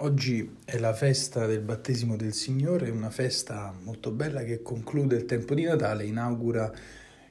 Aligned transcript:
Oggi 0.00 0.58
è 0.64 0.78
la 0.78 0.92
festa 0.92 1.46
del 1.46 1.60
battesimo 1.60 2.14
del 2.14 2.32
Signore, 2.32 2.88
una 2.88 3.10
festa 3.10 3.74
molto 3.82 4.12
bella 4.12 4.44
che 4.44 4.62
conclude 4.62 5.16
il 5.16 5.24
tempo 5.24 5.56
di 5.56 5.64
Natale, 5.64 6.04
inaugura 6.04 6.72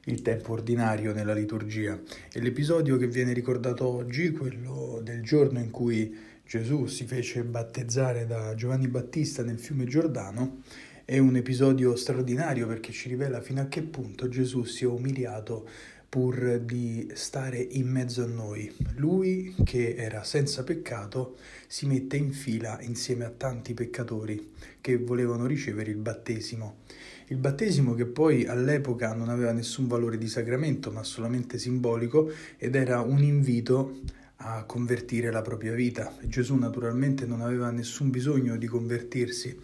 il 0.04 0.20
tempo 0.20 0.52
ordinario 0.52 1.14
nella 1.14 1.32
liturgia. 1.32 1.98
E 2.30 2.40
l'episodio 2.42 2.98
che 2.98 3.06
viene 3.06 3.32
ricordato 3.32 3.86
oggi, 3.86 4.32
quello 4.32 5.00
del 5.02 5.22
giorno 5.22 5.60
in 5.60 5.70
cui 5.70 6.14
Gesù 6.44 6.84
si 6.84 7.06
fece 7.06 7.42
battezzare 7.42 8.26
da 8.26 8.54
Giovanni 8.54 8.88
Battista 8.88 9.42
nel 9.42 9.58
fiume 9.58 9.86
Giordano, 9.86 10.60
è 11.06 11.16
un 11.16 11.36
episodio 11.36 11.96
straordinario 11.96 12.66
perché 12.66 12.92
ci 12.92 13.08
rivela 13.08 13.40
fino 13.40 13.62
a 13.62 13.68
che 13.68 13.80
punto 13.80 14.28
Gesù 14.28 14.64
si 14.64 14.84
è 14.84 14.86
umiliato 14.86 15.66
pur 16.08 16.60
di 16.64 17.10
stare 17.12 17.58
in 17.58 17.86
mezzo 17.88 18.22
a 18.22 18.26
noi. 18.26 18.74
Lui, 18.96 19.54
che 19.64 19.94
era 19.94 20.24
senza 20.24 20.64
peccato, 20.64 21.36
si 21.66 21.86
mette 21.86 22.16
in 22.16 22.32
fila 22.32 22.80
insieme 22.80 23.26
a 23.26 23.30
tanti 23.30 23.74
peccatori 23.74 24.52
che 24.80 24.96
volevano 24.96 25.44
ricevere 25.44 25.90
il 25.90 25.98
battesimo. 25.98 26.78
Il 27.26 27.36
battesimo 27.36 27.92
che 27.94 28.06
poi 28.06 28.46
all'epoca 28.46 29.12
non 29.12 29.28
aveva 29.28 29.52
nessun 29.52 29.86
valore 29.86 30.16
di 30.16 30.28
sacramento, 30.28 30.90
ma 30.90 31.02
solamente 31.02 31.58
simbolico, 31.58 32.32
ed 32.56 32.74
era 32.74 33.00
un 33.00 33.22
invito 33.22 34.00
a 34.36 34.64
convertire 34.64 35.30
la 35.30 35.42
propria 35.42 35.74
vita. 35.74 36.16
Gesù 36.22 36.54
naturalmente 36.54 37.26
non 37.26 37.42
aveva 37.42 37.70
nessun 37.70 38.08
bisogno 38.08 38.56
di 38.56 38.66
convertirsi, 38.66 39.58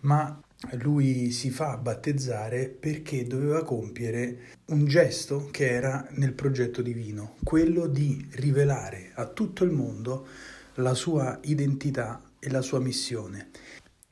ma 0.00 0.40
lui 0.80 1.30
si 1.30 1.50
fa 1.50 1.76
battezzare 1.76 2.68
perché 2.68 3.26
doveva 3.26 3.62
compiere 3.62 4.56
un 4.66 4.86
gesto 4.86 5.48
che 5.50 5.68
era 5.68 6.06
nel 6.12 6.32
progetto 6.32 6.82
divino, 6.82 7.36
quello 7.44 7.86
di 7.86 8.26
rivelare 8.32 9.12
a 9.14 9.26
tutto 9.26 9.64
il 9.64 9.70
mondo 9.70 10.26
la 10.74 10.94
sua 10.94 11.38
identità 11.42 12.20
e 12.40 12.50
la 12.50 12.60
sua 12.60 12.80
missione. 12.80 13.50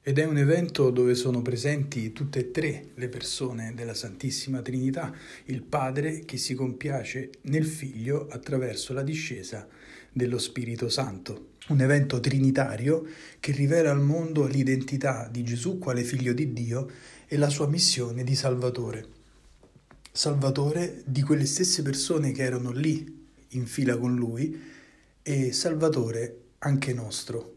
Ed 0.09 0.21
è 0.21 0.25
un 0.25 0.39
evento 0.39 0.91
dove 0.91 1.17
sono 1.17 1.43
presenti 1.43 2.13
tutte 2.13 2.39
e 2.39 2.51
tre 2.53 2.91
le 2.95 3.09
persone 3.09 3.73
della 3.75 3.93
Santissima 3.93 4.63
Trinità, 4.63 5.13
il 5.47 5.63
Padre 5.63 6.21
che 6.21 6.37
si 6.37 6.55
compiace 6.55 7.31
nel 7.47 7.67
Figlio 7.67 8.29
attraverso 8.31 8.93
la 8.93 9.03
discesa 9.03 9.67
dello 10.13 10.39
Spirito 10.39 10.89
Santo. 10.89 11.55
Un 11.71 11.81
evento 11.81 12.21
trinitario 12.21 13.05
che 13.41 13.51
rivela 13.51 13.91
al 13.91 14.01
mondo 14.01 14.47
l'identità 14.47 15.29
di 15.29 15.43
Gesù 15.43 15.79
quale 15.79 16.05
figlio 16.05 16.33
di 16.33 16.53
Dio 16.53 16.89
e 17.27 17.37
la 17.37 17.49
sua 17.49 17.67
missione 17.67 18.23
di 18.23 18.37
Salvatore. 18.37 19.07
Salvatore 20.13 21.03
di 21.05 21.23
quelle 21.23 21.47
stesse 21.47 21.83
persone 21.83 22.31
che 22.31 22.45
erano 22.45 22.71
lì 22.71 23.27
in 23.49 23.67
fila 23.67 23.97
con 23.97 24.15
lui 24.15 24.57
e 25.21 25.51
Salvatore 25.51 26.43
anche 26.59 26.95
nostro 26.95 27.56